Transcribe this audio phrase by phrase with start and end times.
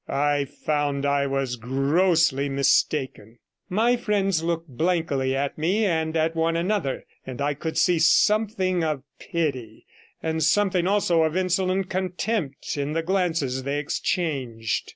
[0.09, 3.37] I found I was grossly mistaken;
[3.69, 8.83] my friends looked blankly at me and at one another, and I could see something
[8.83, 9.85] of pity,
[10.23, 14.89] and something also of insolent contempt, in the glances they exchanged.